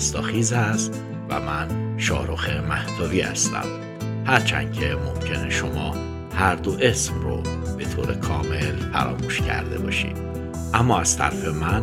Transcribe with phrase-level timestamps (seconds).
[0.00, 3.64] رستاخیز است و من شاروخ محتوی هستم.
[4.26, 5.94] هرچند که ممکنه شما
[6.34, 7.42] هر دو اسم رو
[7.78, 10.16] به طور کامل فراموش کرده باشید.
[10.74, 11.82] اما از طرف من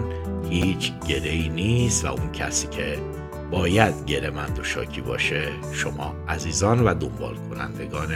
[0.49, 2.97] هیچ گره نیست و اون کسی که
[3.51, 8.15] باید گره مند و شاکی باشه شما عزیزان و دنبال کنندگان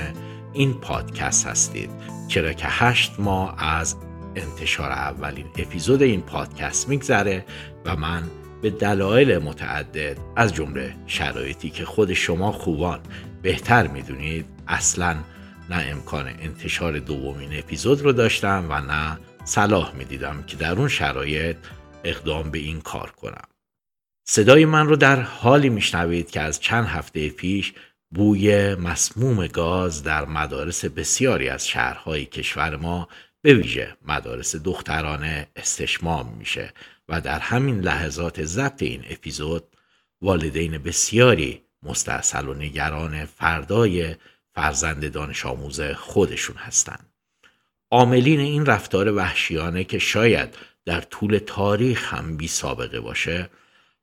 [0.54, 1.90] این پادکست هستید.
[2.28, 3.96] چرا که هشت ماه از
[4.36, 7.46] انتشار اولین اپیزود این پادکست میگذره
[7.86, 8.24] و من
[8.62, 13.00] به دلایل متعدد از جمله شرایطی که خود شما خوبان
[13.42, 15.18] بهتر می‌دونید اصلا
[15.70, 21.58] نه امکان انتشار دومین اپیزود رو داشتم و نه صلاح می‌دیدم که در اون شرایط
[22.04, 23.48] اقدام به این کار کنم.
[24.28, 27.74] صدای من رو در حالی میشنوید که از چند هفته پیش
[28.12, 33.08] بوی مسموم گاز در مدارس بسیاری از شهرهای کشور ما
[33.42, 36.74] به ویژه مدارس دخترانه استشمام میشه.
[37.12, 39.64] و در همین لحظات ضبط این اپیزود
[40.22, 44.16] والدین بسیاری مستاصل و نگران فردای
[44.56, 47.14] فرزند دانش آموز خودشون هستند.
[47.92, 53.50] عاملین این رفتار وحشیانه که شاید در طول تاریخ هم بی سابقه باشه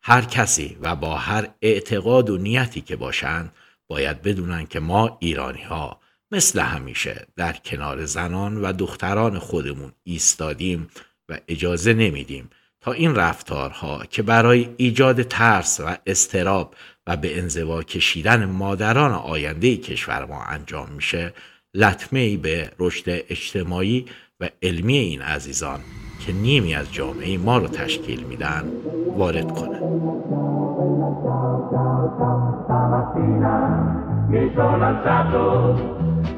[0.03, 3.53] هر کسی و با هر اعتقاد و نیتی که باشند
[3.87, 10.89] باید بدونن که ما ایرانی ها مثل همیشه در کنار زنان و دختران خودمون ایستادیم
[11.29, 12.51] و اجازه نمیدیم
[12.93, 16.75] این رفتارها که برای ایجاد ترس و استراب
[17.07, 21.33] و به انزوا کشیدن مادران آینده کشور ما انجام میشه
[21.75, 24.07] لطمه ای به رشد اجتماعی
[24.41, 25.81] و علمی این عزیزان
[26.27, 28.73] که نیمی از جامعه ما رو تشکیل میدن
[29.17, 29.79] وارد کنه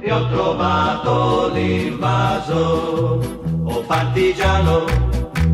[0.01, 3.21] mi ho trovato l'invaso.
[3.65, 5.10] Oh partigiano,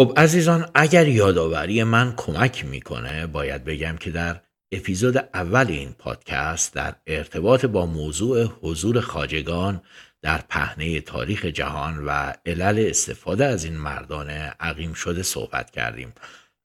[0.00, 4.40] خب عزیزان اگر یادآوری من کمک می‌کنه باید بگم که در
[4.72, 9.82] اپیزود اول این پادکست در ارتباط با موضوع حضور خاجگان
[10.22, 14.30] در پهنه تاریخ جهان و علل استفاده از این مردان
[14.60, 16.12] عقیم شده صحبت کردیم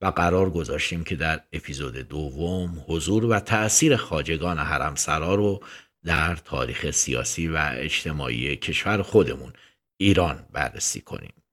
[0.01, 5.63] و قرار گذاشتیم که در اپیزود دوم حضور و تأثیر خاجگان حرمسرا رو
[6.05, 9.53] در تاریخ سیاسی و اجتماعی کشور خودمون
[9.97, 11.44] ایران بررسی کنیم.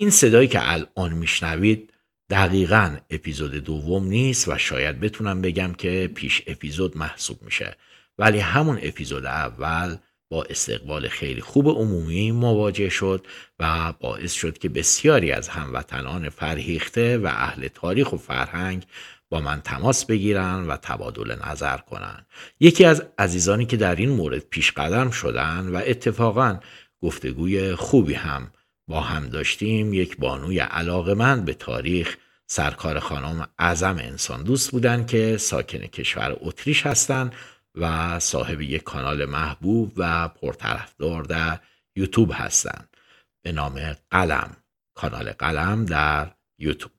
[0.00, 1.92] این صدایی که الان میشنوید
[2.30, 7.76] دقیقا اپیزود دوم نیست و شاید بتونم بگم که پیش اپیزود محسوب میشه.
[8.18, 9.96] ولی همون اپیزود اول
[10.30, 13.26] با استقبال خیلی خوب عمومی مواجه شد
[13.58, 18.86] و باعث شد که بسیاری از هموطنان فرهیخته و اهل تاریخ و فرهنگ
[19.28, 22.26] با من تماس بگیرن و تبادل نظر کنن.
[22.60, 26.60] یکی از عزیزانی که در این مورد پیش قدم شدن و اتفاقا
[27.02, 28.52] گفتگوی خوبی هم
[28.90, 32.16] با هم داشتیم یک بانوی علاقمند به تاریخ.
[32.46, 37.34] سرکار خانم اعظم انسان دوست بودند که ساکن کشور اتریش هستند
[37.74, 41.58] و صاحب یک کانال محبوب و پرطرفدار در
[41.96, 42.96] یوتیوب هستند.
[43.44, 44.56] به نام قلم
[44.94, 46.92] کانال قلم در یوتیوب.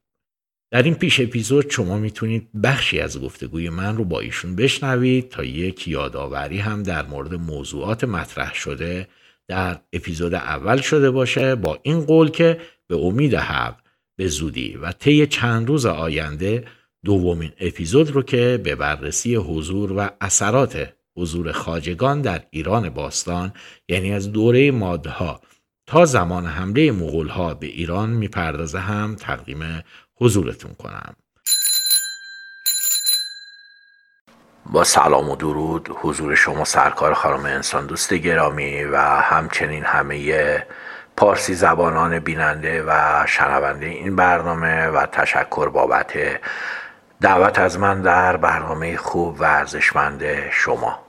[0.72, 5.44] در این پیش اپیزود شما می‌تونید بخشی از گفتگوی من رو با ایشون بشنوید تا
[5.44, 9.08] یک یادآوری هم در مورد موضوعات مطرح شده
[9.48, 12.58] در اپیزود اول شده باشه با این قول که
[12.88, 13.82] به امید حق
[14.18, 16.68] به زودی و طی چند روز آینده
[17.06, 23.54] دومین اپیزود رو که به بررسی حضور و اثرات حضور خاجگان در ایران باستان
[23.90, 25.42] یعنی از دوره مادها
[25.86, 29.84] تا زمان حمله مغول به ایران می‌پردازه هم تقدیم
[30.16, 31.16] حضورتون کنم.
[34.72, 40.64] با سلام و درود حضور شما سرکار خانم انسان دوست گرامی و همچنین همه
[41.18, 42.92] پارسی زبانان بیننده و
[43.28, 46.14] شنونده این برنامه و تشکر بابت
[47.22, 51.00] دعوت از من در برنامه خوب و ارزشمند شما.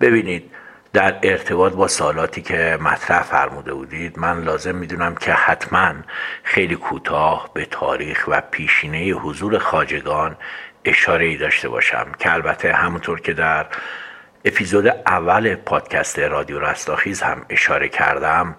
[0.00, 0.50] ببینید
[0.92, 5.94] در ارتباط با سالاتی که مطرح فرموده بودید من لازم می‌دونم که حتما
[6.42, 10.36] خیلی کوتاه به تاریخ و پیشینه حضور خاجگان
[10.84, 13.66] اشاره ای داشته باشم که البته همونطور که در
[14.44, 18.56] اپیزود اول پادکست رادیو رستاخیز هم اشاره کردم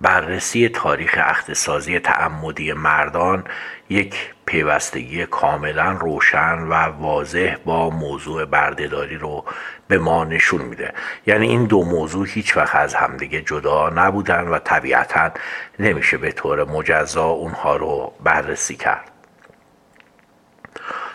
[0.00, 3.44] بررسی تاریخ اختصازی تعمدی مردان
[3.88, 4.14] یک
[4.46, 9.44] پیوستگی کاملا روشن و واضح با موضوع بردهداری رو
[9.88, 10.94] به ما نشون میده.
[11.26, 15.30] یعنی این دو موضوع هیچ وقت از همدیگه جدا نبودن و طبیعتا
[15.78, 19.09] نمیشه به طور مجزا اونها رو بررسی کرد.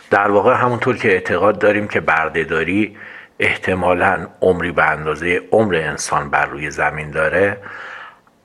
[0.10, 2.98] در واقع همونطور که اعتقاد داریم که بردهداری
[3.40, 7.57] احتمالا عمری به اندازه عمر انسان بر روی زمین داره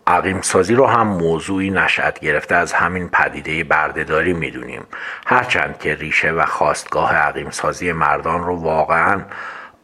[0.06, 4.82] عقیم سازی رو هم موضوعی نشأت گرفته از همین پدیده بردهداری می‌دونیم.
[5.26, 9.20] هرچند که ریشه و خواستگاه عقیم سازی مردان رو واقعا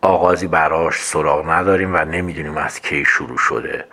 [0.02, 3.84] آغازی براش سراغ نداریم و نمی‌دونیم از کی شروع شده.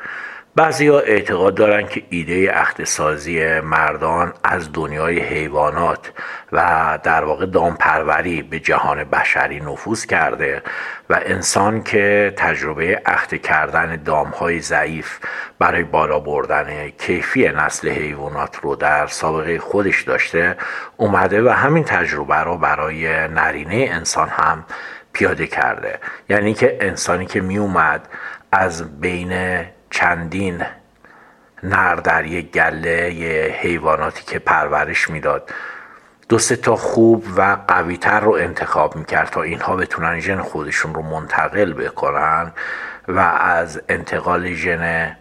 [0.56, 6.12] بعضی ها اعتقاد دارند که ایده اختصازی مردان از دنیای حیوانات
[6.52, 10.62] و در واقع دامپروری به جهان بشری نفوذ کرده
[11.10, 15.20] و انسان که تجربه اخته کردن دامهای ضعیف
[15.60, 20.58] برای بالا بردن کیفی نسل حیوانات رو در سابقه خودش داشته
[20.98, 24.66] اومده و همین تجربه رو برای نرینه انسان هم
[25.14, 26.00] پیاده کرده.
[26.30, 28.08] یعنی که انسانی که می اومد
[28.52, 29.64] از بین
[29.94, 30.64] چندین
[31.64, 35.50] نر در یک گله یه حیواناتی که پرورش می‌داد.
[36.30, 41.02] دو سه تا خوب و قویتر رو انتخاب می‌کرد تا اینها بتونن ژن خودشون رو
[41.02, 42.52] منتقل بکنن
[43.08, 45.16] و از انتقال ژن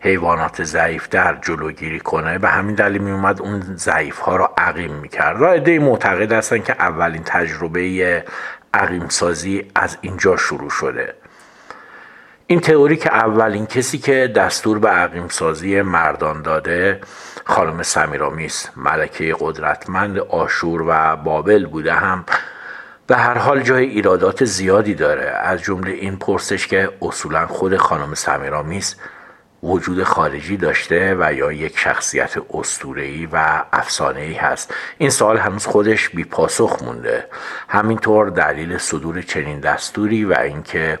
[0.00, 2.38] حیوانات ضعیفتر جلوگیری کنه.
[2.38, 5.42] به همین دلیل میومد اون ضعیف ها رو عقیم می‌کرد.
[5.42, 8.24] و عده معتقد هستن که اولین تجربه
[8.74, 11.14] عقیم سازی از اینجا شروع شده.
[12.46, 17.00] این تئوری که اولین کسی که دستور به عقیم سازی مردان داده
[17.44, 22.24] خانم سمیرامیس ملکه قدرتمند آشور و بابل بوده هم
[23.06, 25.30] به هر حال جای ایرادات زیادی داره.
[25.30, 28.96] از جمله این پرسش که اصولا خود خانم سمیرامیس
[29.62, 34.74] وجود خارجی داشته و یا یک شخصیت اسطوره‌ای و افسانه‌ای هست.
[34.98, 37.26] این سوال هنوز خودش بی پاسخ مونده.
[37.68, 40.98] همینطور دلیل صدور چنین دستوری و اینکه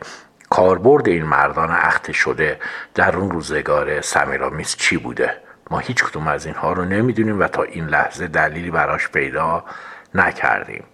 [0.52, 2.58] کاربرد این مردان اخته شده
[2.94, 5.36] در اون روزگار سمیرامیس چی بوده؟
[5.70, 9.64] ما هیچ کدوم از اینها رو نمی‌دونیم و تا این لحظه دلیلی براش پیدا
[10.14, 10.84] نکردیم.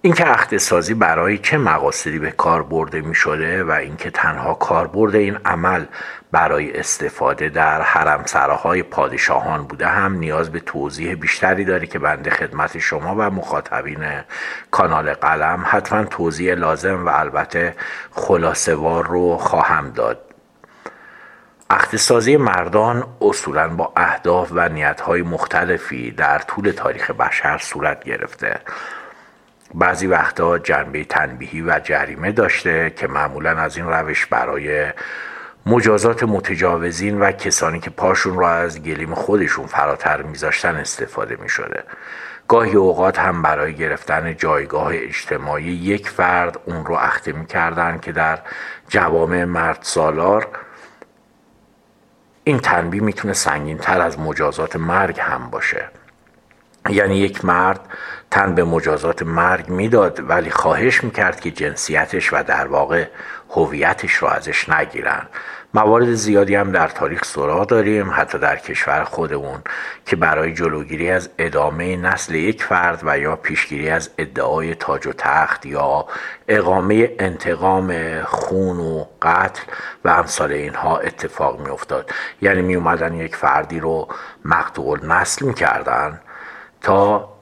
[0.00, 5.36] اینکه اختصاصی برای چه مقاصدی به کار برده می شده و اینکه تنها کاربرد این
[5.44, 5.84] عمل
[6.32, 12.30] برای استفاده در حرم سراهای پادشاهان بوده هم نیاز به توضیح بیشتری داره که بنده
[12.30, 14.06] خدمت شما و مخاطبین
[14.70, 17.74] کانال قلم حتما توضیح لازم و البته
[18.10, 20.20] خلاصوار رو خواهم داد.
[21.70, 28.60] اختصاصی مردان اصولا با اهداف و نیتهای مختلفی در طول تاریخ بشر صورت گرفته.
[29.74, 34.92] بعضی وقتا جنبه تنبیهی و جریمه داشته که معمولا از این روش برای
[35.66, 41.84] مجازات متجاوزین و کسانی که پاشون را از گلیم خودشون فراتر میذاشتن استفاده می شده.
[42.48, 48.38] گاهی اوقات هم برای گرفتن جایگاه اجتماعی یک فرد اون رو اخته می‌کردن که در
[48.88, 50.46] جوامع مرد سالار
[52.44, 55.88] این تنبیه می‌تونه سنگین تر از مجازات مرگ هم باشه
[56.90, 57.80] یعنی یک مرد
[58.30, 63.04] تن به مجازات مرگ می‌داد ولی خواهش می‌کرد که جنسیتش و در واقع
[63.50, 65.26] هویتش رو ازش نگیرن.
[65.74, 69.62] موارد زیادی هم در تاریخ سراغ داریم حتی در کشور خودمون
[70.06, 75.12] که برای جلوگیری از ادامه نسل یک فرد و یا پیشگیری از ادعای تاج و
[75.12, 76.06] تخت یا
[76.48, 79.62] اقامه انتقام خون و قتل
[80.04, 82.10] و امثال اینها اتفاق می افتاد
[82.42, 84.08] یعنی می اومدن یک فردی رو
[84.44, 86.20] مقتول نسل می کردن
[86.80, 87.37] تا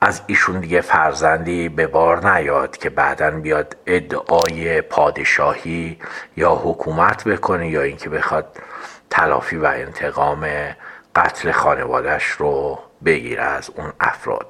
[0.00, 5.98] از ایشون دیگه فرزندی به بار نیاد که بعدا بیاد ادعای پادشاهی
[6.36, 8.56] یا حکومت بکنه یا اینکه بخواد
[9.10, 10.48] تلافی و انتقام
[11.16, 14.46] قتل خانوادش رو بگیره از اون افراد.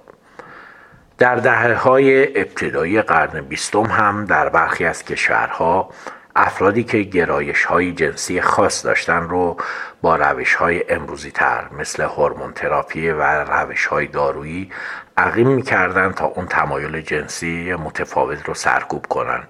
[1.19, 5.90] در دهه های ابتدایی قرن بیستم هم در برخی از کشورها
[6.37, 9.56] افرادی که گرایش های جنسی خاص داشتن رو
[10.02, 14.72] با روش های امروزی تر مثل هورمون تراپی و روش های دارویی
[15.16, 19.42] عقیم می‌کردن تا اون تمایل جنسی متفاوت رو سرکوب کنن.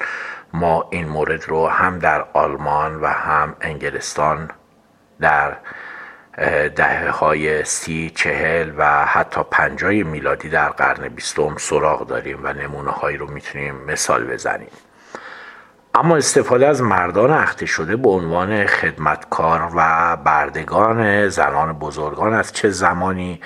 [0.52, 4.50] ما این مورد رو هم در آلمان و هم انگلستان
[5.20, 5.56] در
[6.76, 12.90] دهه های سی چهل و حتی پنجای میلادی در قرن بیستم سراغ داریم و نمونه
[12.90, 14.70] هایی رو می‌تونیم مثال بزنیم.
[15.94, 22.70] اما استفاده از مردان اخته شده به عنوان خدمتکار و بردگان زنان بزرگان از چه
[22.70, 23.40] زمانی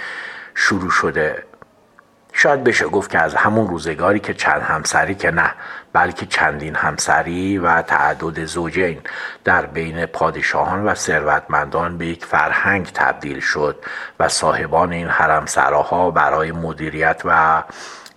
[0.55, 1.45] شروع شده؟
[2.33, 5.51] شاید بشه گفت که از همون روزگاری که چند همسری که نه
[5.93, 9.01] بلکه چندین همسری و تعدد زوجین
[9.45, 13.85] در بین پادشاهان و ثروتمندان به یک فرهنگ تبدیل شد
[14.21, 17.63] و صاحبان این حرمسراها برای مدیریت و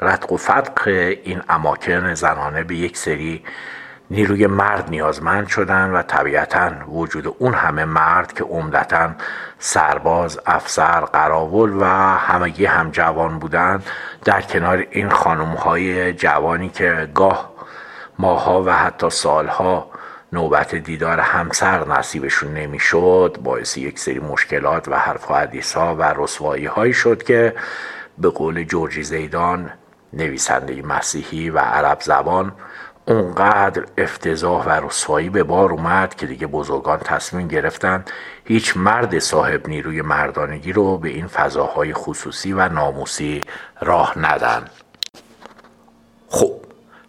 [0.01, 0.87] رتق و فتق
[1.23, 3.43] این اماکن زنانه به یک سری
[4.11, 9.09] نیروی مرد نیازمند شدن و طبیعتا وجود اون همه مرد که عمدتا
[9.59, 11.85] سرباز، افسر، قراول و
[12.17, 13.83] همگی هم جوان بودند
[14.25, 17.53] در کنار این خانم های جوانی که گاه
[18.19, 19.91] ماها و حتی سالها
[20.33, 26.13] نوبت دیدار همسر نصیبشون نمی‌شد باعث یک سری مشکلات و حرف و حدیث ها و
[26.17, 27.55] رسوایی هایی شد که
[28.17, 29.69] به قول جورجی زیدان
[30.13, 32.51] نویسنده مسیحی و عرب زبان
[33.07, 38.05] اونقدر افتضاح و رسوایی به بار اومد که دیگه بزرگان تصمیم گرفتن
[38.45, 43.41] هیچ مرد صاحب نیروی مردانگی رو به این فضاهای خصوصی و ناموسی
[43.81, 44.65] راه ندن
[46.29, 46.51] خب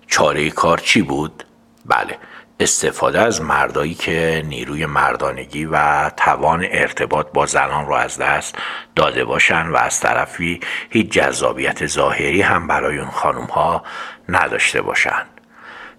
[0.06, 1.44] چاره کار چی بود؟
[1.86, 2.18] بله
[2.60, 8.56] استفاده از مردایی که نیروی مردانگی و توان ارتباط با زنان رو از دست
[8.96, 13.82] داده باشن و از طرفی هیچ جذابیت ظاهری هم برای اون خانم ها
[14.28, 15.37] نداشته باشند.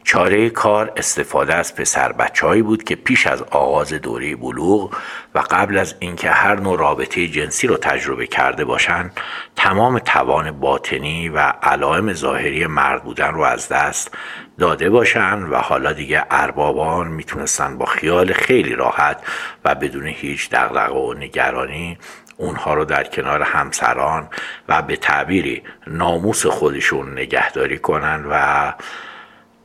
[0.04, 4.96] چاره کار استفاده از پسر بچههایی بود که پیش از آغاز دوره بلوغ
[5.36, 9.20] و قبل از اینکه هر نوع رابطه جنسی رو تجربه کرده باشند
[9.56, 14.18] تمام توان باطنی و علائم ظاهری مرد بودن رو از دست
[14.60, 19.24] داده باشند و حالا دیگه اربابان می‌تونستن با خیال خیلی راحت
[19.66, 21.98] و بدون هیچ دغدغه و نگرانی
[22.38, 24.28] اونها رو در کنار همسران
[24.70, 28.74] و به تعبیری ناموس خودشون نگهداری کنن و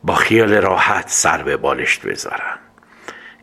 [0.04, 2.58] با خیال راحت سر به بالشت بذارن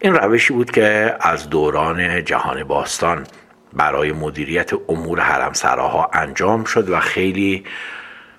[0.02, 3.28] این روشی بود که از دوران جهان باستان
[3.74, 7.64] برای مدیریت امور حرم سراها انجام شد و خیلی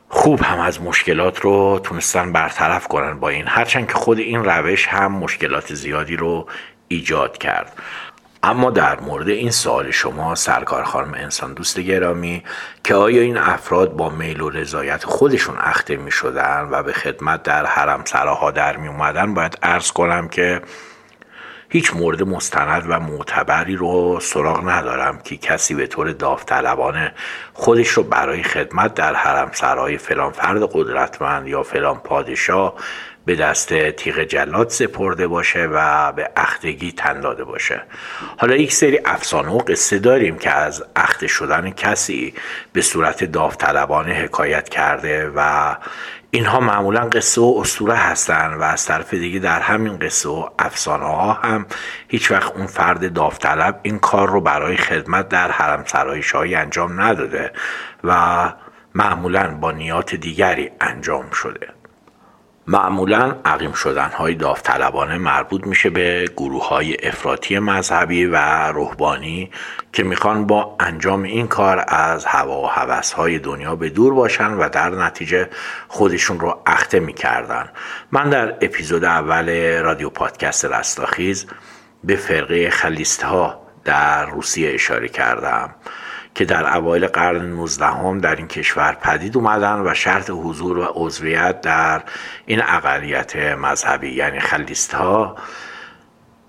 [0.08, 3.44] خوب هم از مشکلات رو تونستن برطرف کنن با این.
[3.46, 6.46] هرچند که خود این روش هم مشکلات زیادی رو
[6.88, 7.72] ایجاد کرد.
[8.44, 12.42] اما در مورد این سوال شما سرکار خانم انسان دوست گرامی
[12.84, 17.42] که آیا این افراد با میل و رضایت خودشون اخته می شدن و به خدمت
[17.42, 20.62] در حرم سراها در می اومدن باید عرض کنم که
[21.68, 27.14] هیچ مورد مستند و معتبری رو سراغ ندارم که کسی به طور داوطلبانه
[27.52, 32.74] خودش رو برای خدمت در حرم سرای فلان فرد قدرتمند یا فلان پادشاه
[33.24, 37.82] به دست تیغ جلاد سپرده باشه و به اختگی تن داده باشه.
[38.38, 42.34] حالا یک سری افسانه و قصه داریم که از اخته شدن کسی
[42.72, 45.74] به صورت داوطلبانه حکایت کرده و
[46.34, 51.04] اینها معمولا قصه و اسطوره هستند و از طرف دیگه در همین قصه و افسانه
[51.04, 51.66] ها هم
[52.08, 57.00] هیچ وقت اون فرد داوطلب این کار رو برای خدمت در حرم سرای شاهی انجام
[57.00, 57.52] نداده
[58.04, 58.52] و
[58.94, 61.81] معمولا با نیات دیگری انجام شده.
[62.66, 68.36] معمولا عقیم شدن های داوطلبانه مربوط میشه به گروه های افراطی مذهبی و
[68.72, 69.50] روحانی
[69.92, 74.52] که می‌خوان با انجام این کار از هوا و هوس های دنیا به دور باشن
[74.52, 75.48] و در نتیجه
[75.88, 77.68] خودشون رو اخته می‌کردن.
[78.12, 81.46] من در اپیزود اول رادیو پادکست رستاخیز
[82.04, 85.74] به فرقه خلیست ها در روسیه اشاره کردم.
[86.34, 91.60] که در اوایل قرن 19 در این کشور پدید اومدن و شرط حضور و عضویت
[91.60, 92.02] در
[92.46, 95.36] این اقلیت مذهبی یعنی خلیست ها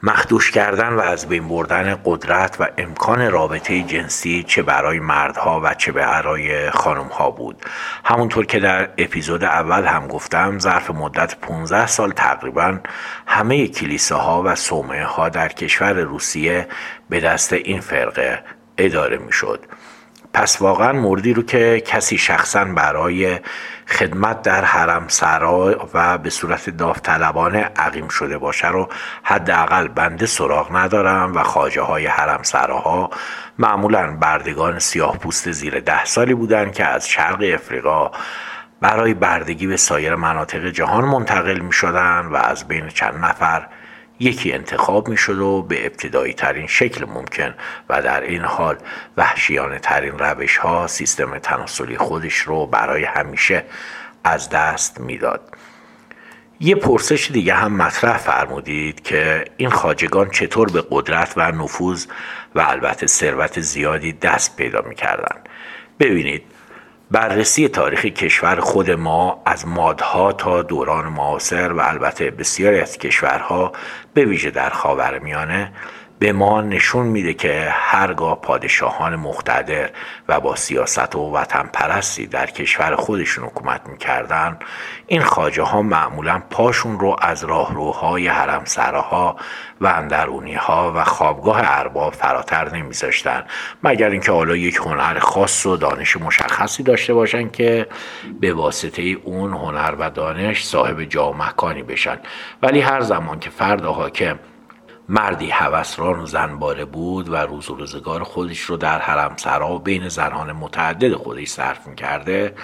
[0.06, 5.74] مخدوش کردن و از بین بردن قدرت و امکان رابطه جنسی چه برای مردها و
[5.74, 7.66] چه برای خانمها بود.
[8.06, 12.80] همونطور که در اپیزود اول هم گفتم ظرف مدت 15 سال تقریبا
[13.28, 16.68] همه کلیساها و صومعه ها در کشور روسیه
[17.10, 18.44] به دست این فرقه
[18.78, 19.66] اداره می‌شد.
[20.34, 23.40] پس واقعا موردی رو که کسی شخصا برای
[23.88, 28.90] خدمت در حرم سرا و به صورت داوطلبانه عقیم شده باشه رو
[29.24, 33.10] حداقل بنده سراغ ندارم و خاجه های حرم سراها
[33.60, 38.12] معمولا بردگان سیاه پوست زیر ده سالی بودن که از شرق افریقا
[38.82, 43.68] برای بردگی به سایر مناطق جهان منتقل می شدن و از بین چند نفر
[44.20, 47.54] یکی انتخاب می شد و به ابتدایی ترین شکل ممکن
[47.90, 48.78] و در این حال
[49.18, 53.64] وحشیانه ترین روش ها سیستم تناسلی خودش رو برای همیشه
[54.24, 55.42] از دست می‌داد.
[56.60, 62.06] یه پرسش دیگه هم مطرح فرمودید که این خاجگان چطور به قدرت و نفوذ
[62.56, 65.36] و البته ثروت زیادی دست پیدا می‌کردن
[66.00, 66.44] ببینید
[67.14, 73.72] بررسی تاریخ کشور خود ما از مادها تا دوران معاصر و البته بسیاری از کشورها
[74.14, 75.72] به ویژه در خاورمیانه
[76.20, 79.90] به ما نشون میده که هرگاه پادشاهان مقتدر
[80.28, 84.58] و با سیاست و وطن پرستی در کشور خودشون حکومت می‌کردن
[85.08, 89.36] این خاجه ها معمولا پاشون رو از راهروهای حرم سراها
[89.82, 93.44] و اندرونی ها و خوابگاه ارباب فراتر نمیذاشتن.
[93.84, 97.88] مگر اینکه حالا یک هنر خاص و دانش مشخصی داشته باشن که
[98.40, 102.18] به واسطه اون هنر و دانش صاحب جا مکانی بشن.
[102.62, 104.40] ولی هر زمان که فرد حاکم
[105.10, 109.80] مردی هوسران و زنباره بود و روز و روزگار خودش رو در حرم سرا و
[109.80, 112.56] بین زنان متعدد خودش صرف می‌کرده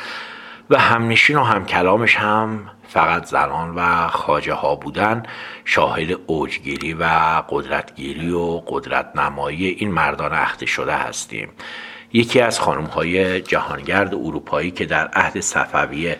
[0.69, 5.23] و همنشین و همکلامش هم فقط زنان و خاجه ها بودن
[5.65, 7.05] شاهد اوجگیری و
[7.49, 11.49] قدرتگیری و قدرت نمایی این مردان اخته شده هستیم.
[12.13, 16.19] یکی از خانم های جهانگرد اروپایی که در عهد صفویه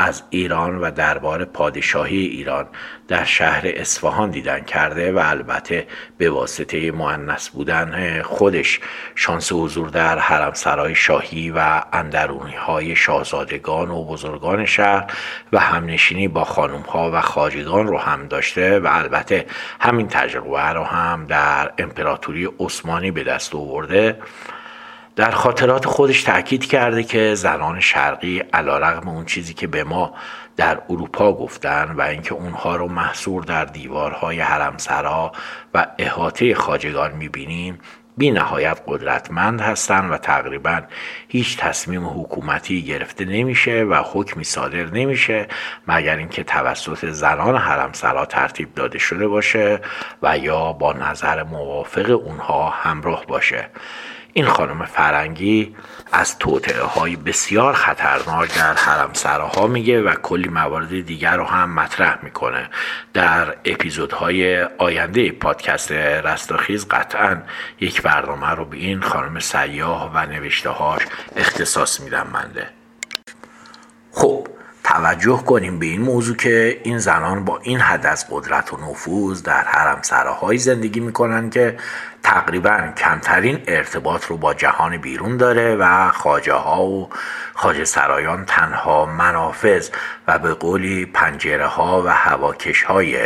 [0.00, 2.66] از ایران و دربار پادشاهی ایران
[3.08, 5.86] در شهر اصفهان دیدن کرده و البته
[6.18, 8.80] به واسطه معنس بودن خودش
[9.14, 15.12] شانس حضور در حرم سرای شاهی و اندرونی های شاهزادگان و بزرگان شهر
[15.52, 19.46] و همنشینی با خانم ها و خاجگان رو هم داشته و البته
[19.80, 24.18] همین تجربه رو هم در امپراتوری عثمانی به دست آورده.
[25.20, 30.14] در خاطرات خودش تاکید کرده که زنان شرقی علیرغم اون چیزی که به ما
[30.56, 35.32] در اروپا گفتن و اینکه اونها رو محصور در دیوارهای حرمسرا
[35.74, 37.78] و احاطه خاجگان می‌بینیم
[38.16, 40.80] بی نهایت قدرتمند هستند و تقریبا
[41.28, 45.46] هیچ تصمیم حکومتی گرفته نمیشه و حکمی صادر نمیشه
[45.88, 49.80] مگر اینکه توسط زنان حرمسرا ترتیب داده شده باشه
[50.22, 53.68] و یا با نظر موافق اونها همراه باشه.
[54.32, 55.76] این خانم فرنگی
[56.12, 61.74] از توطعه های بسیار خطرناک در حرم سراها میگه و کلی موارد دیگر رو هم
[61.74, 62.68] مطرح می‌کنه.
[63.14, 67.42] در اپیزودهای آینده پادکست رستاخیز قطعا
[67.80, 71.02] یک برنامه رو به این خانم سیاه و نوشته هاش
[71.36, 72.66] اختصاص میدم منده
[74.12, 74.48] خب
[74.84, 79.42] توجه کنیم به این موضوع که این زنان با این حد از قدرت و نفوذ
[79.42, 81.76] در حرم سراهایی زندگی می‌کنن که
[82.22, 87.10] تقریبا کمترین ارتباط رو با جهان بیرون داره و خاجه ها و
[87.54, 89.90] خاجه سرایان تنها منافذ
[90.28, 93.18] و به قولی پنجره ها و هواکش های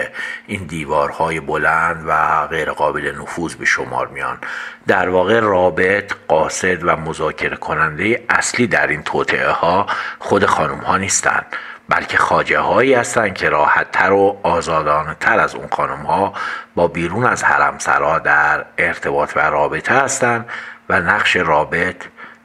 [0.46, 4.38] این دیوارهای بلند و غیر قابل نفوذ به شمار میان.
[4.86, 9.86] در واقع رابط قاصد و مذاکره کننده اصلی در این توطعه ها
[10.18, 11.46] خود خانم ها نیستند
[11.88, 16.32] بلکه خاجه هایی هستند که راحت تر و آزادانه تر از اون خانم ها
[16.74, 20.48] با بیرون از حرم سرا در ارتباط و رابطه هستند
[20.88, 21.96] و نقش رابط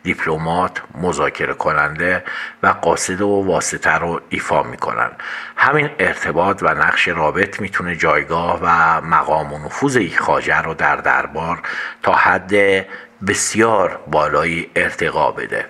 [0.03, 2.23] دیپلمات مذاکره کننده
[2.63, 5.11] و قاصد و واسطه رو ایفا می‌کنن
[5.55, 10.95] همین ارتباط و نقش رابط می‌تونه جایگاه و مقام و نفوذ یک خاجه رو در
[10.95, 11.59] دربار
[12.03, 12.85] تا حد
[13.27, 15.65] بسیار بالایی ارتقا بده.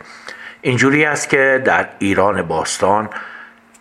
[0.62, 3.10] اینجوری است که در ایران باستان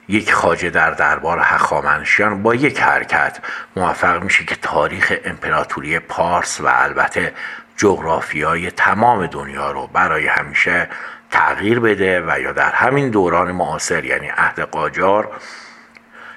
[0.09, 3.39] یک خاجه در دربار هخامنشیان با یک حرکت
[3.77, 7.33] موفق میشه که تاریخ امپراتوری پارس و البته
[7.77, 10.89] جغرافیای تمام دنیا رو برای همیشه
[11.31, 15.31] تغییر بده و یا در همین دوران معاصر یعنی عهد قاجار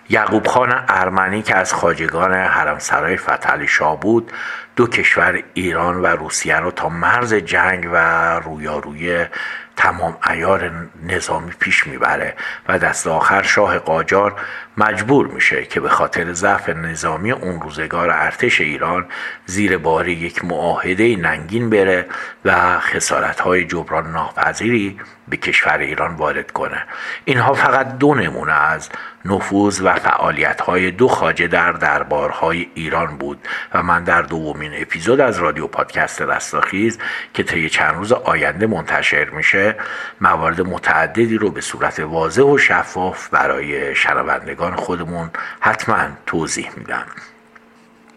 [0.09, 4.31] یعقوب خان ارمنی که از خاجگان حرمسرای فتحعلی شاه بود
[4.75, 7.95] دو کشور ایران و روسیه رو تا مرز جنگ و
[8.39, 9.25] رویاروی
[9.75, 10.71] تمام ایار
[11.03, 12.35] نظامی پیش می‌بره
[12.67, 14.35] و دست آخر شاه قاجار
[14.77, 19.05] مجبور میشه که به خاطر ضعف نظامی اون روزگار ارتش ایران
[19.45, 22.05] زیر بار یک معاهده ننگین بره
[22.45, 26.83] و خسارت های جبران ناپذیری به کشور ایران وارد کنه.
[27.25, 28.89] اینها فقط دو نمونه از
[29.25, 35.19] نفوذ و فعالیت های دو خاجه در دربارهای ایران بود و من در دومین اپیزود
[35.19, 36.99] از رادیو پادکست رستاخیز
[37.33, 39.75] که طی چند روز آینده منتشر میشه
[40.21, 47.05] موارد متعددی رو به صورت واضح و شفاف برای شنوندگان خودمون حتما توضیح میدم.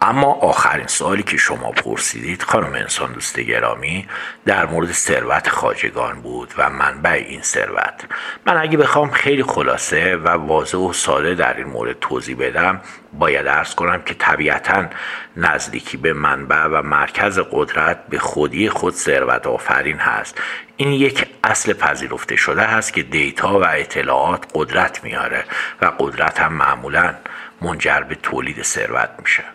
[0.01, 4.07] اما آخرین سوالی که شما پرسیدید خانم انسان دوست گرامی
[4.47, 8.05] در مورد ثروت خاجگان بود و منبع این ثروت.
[8.47, 12.81] من اگه بخوام خیلی خلاصه و واضح و ساده در این مورد توضیح بدم
[13.13, 14.85] باید ارز کنم که طبیعتا
[15.37, 20.41] نزدیکی به منبع و مرکز قدرت به خودی خود ثروت آفرین هست.
[20.77, 25.45] این یک اصل پذیرفته شده هست که دیتا و اطلاعات قدرت میاره
[25.83, 27.15] و قدرت هم معمولا
[27.61, 29.54] منجر به تولید ثروت میشه.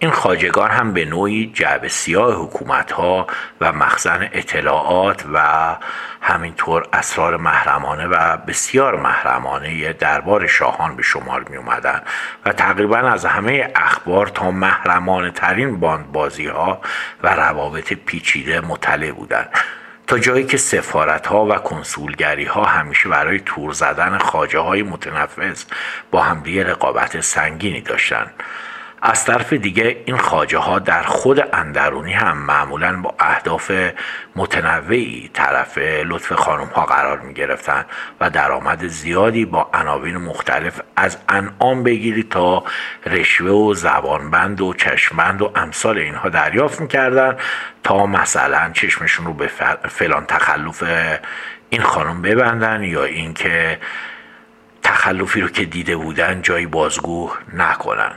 [0.00, 3.26] این خاجگان هم به نوعی جعب سیاه حکومت ها
[3.60, 5.76] و مخزن اطلاعات و
[6.20, 12.02] همینطور اسرار محرمانه و بسیار محرمانه دربار شاهان به شمار می اومدن
[12.46, 16.80] و تقریبا از همه اخبار تا محرمانه ترین باندبازی ها
[17.22, 19.50] و روابط پیچیده مطلع بودند
[20.06, 25.64] تا جایی که سفارت ها و کنسولگری ها همیشه برای تور زدن خاجه های متنفذ
[26.10, 28.30] با همدیگه رقابت سنگینی داشتند
[29.02, 33.72] از طرف دیگه این خاجه ها در خود اندرونی هم معمولا با اهداف
[34.36, 37.84] متنوعی طرف لطف خانم ها قرار می گرفتن
[38.20, 42.64] و درآمد زیادی با عناوین مختلف از انعام بگیری تا
[43.06, 47.36] رشوه و زبانبند و چشمبند و امثال اینها دریافت می‌کردن
[47.82, 49.50] تا مثلا چشمشون رو به
[49.88, 50.82] فلان تخلف
[51.70, 53.78] این خانم ببندن یا اینکه
[54.82, 58.12] تخلفی رو که دیده بودن جایی بازگو نکنن.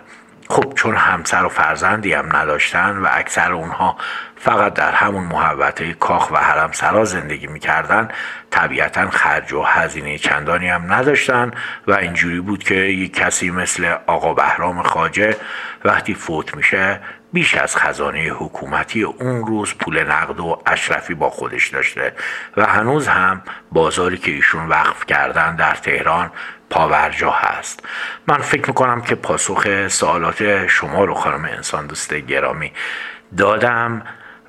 [0.52, 3.98] خب چون همسر و فرزندی هم نداشتن و اکثر اونها
[4.36, 8.08] فقط در همون محوطه کاخ و حرم سرا زندگی می‌کردن
[8.50, 11.52] طبیعتا خرج و هزینه چندانی هم نداشتن
[11.88, 15.38] و اینجوری بود که یک کسی مثل آقا بهرام خاجه
[15.86, 17.00] وقتی فوت میشه
[17.34, 22.14] بیش از خزانه حکومتی اون روز پول نقد و اشرفی با خودش داشته
[22.58, 26.32] و هنوز هم بازاری که ایشون وقف کردن در تهران
[26.72, 27.84] پاورجا هست.
[28.28, 32.74] من فکر می‌کنم که پاسخ سوالات شما رو خانم انسان دوست گرامی
[33.38, 34.04] دادم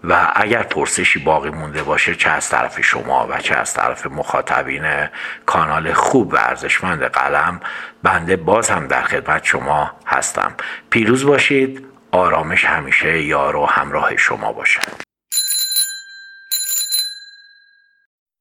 [0.04, 5.08] و اگر پرسشی باقی مونده باشه چه از طرف شما و چه از طرف مخاطبین
[5.46, 7.60] کانال خوب و ارزشمند قلم
[8.02, 10.54] بنده باز هم در خدمت شما هستم.
[10.90, 11.86] پیروز باشید.
[12.12, 15.02] آرامش همیشه یار و همراه شما باشد.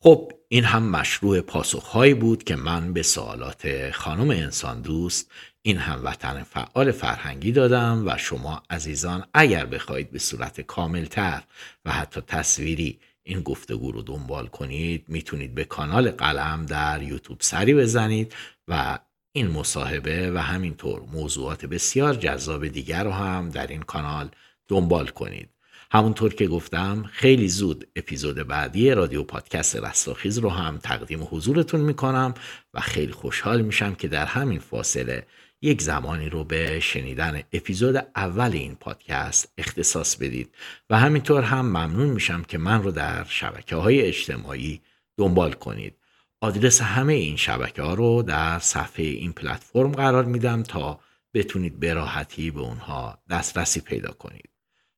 [0.04, 6.44] خب این هم مشروع پاسخهایی بود که من به سوالات خانم انسان دوست این هموطن
[6.44, 11.44] فعال فرهنگی دادم و شما عزیزان اگر بخواهید به صورت کاملتر
[11.86, 17.74] و حتی تصویری این گفتگو رو دنبال کنید می‌تونید به کانال قلم در یوتیوب سری
[17.74, 18.34] بزنید
[18.68, 19.00] و
[19.32, 24.30] این مصاحبه و همینطور موضوعات بسیار جذاب دیگر رو هم در این کانال
[24.68, 25.50] دنبال کنید.
[25.94, 32.34] همونطور که گفتم خیلی زود اپیزود بعدی رادیو پادکست رستاخیز رو هم تقدیم حضورتون می‌کنم
[32.74, 35.28] و خیلی خوشحال میشم که در همین فاصله
[35.62, 40.56] یک زمانی رو به شنیدن اپیزود اول این پادکست اختصاص بدید.
[40.90, 44.82] و همینطور هم ممنون میشم که من رو در شبکه های اجتماعی
[45.18, 45.96] دنبال کنید.
[46.42, 51.00] آدرس همه این شبکه ها رو در صفحه این پلتفرم قرار میدم تا
[51.34, 54.51] بتونید به راحتی به اونها دسترسی پیدا کنید.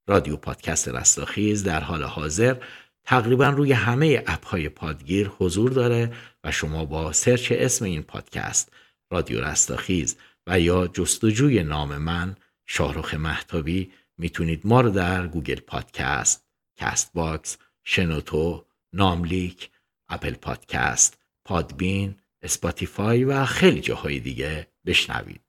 [0.08, 2.56] رادیو پادکست رستاخیز در حال حاضر
[3.04, 6.14] تقریبا روی همه اپ های پادگیر حضور داره
[6.44, 8.72] و شما با سرچ اسم این پادکست
[9.12, 10.16] رادیو رستاخیز
[10.48, 12.36] و یا جستجوی نام من
[12.66, 19.70] شاهرخ مهتابی می‌تونید ما رو در Google Podcast، Castbox، شنوتو، ناملیک،
[20.10, 25.42] Apple Podcast، Podbean، Spotify و خیلی جاهای دیگه بشنوید.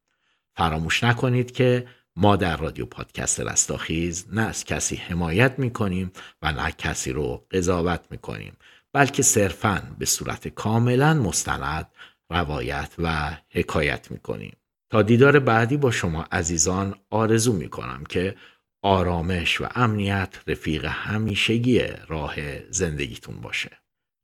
[0.57, 6.70] فراموش نکنید که ما در رادیو پادکست رستاخیز نه از کسی حمایت می‌کنیم و نه
[6.70, 8.57] کسی رو قضاوت می‌کنیم
[8.92, 11.90] بلکه صرفا به صورت کاملا مستند
[12.31, 14.57] روایت و حکایت می‌کنیم.
[14.92, 18.37] تا دیدار بعدی با شما عزیزان آرزو می‌کنم که
[18.83, 22.35] آرامش و امنیت رفیق همیشگی راه
[22.70, 23.70] زندگیتون باشه.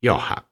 [0.02, 0.49] یا حق.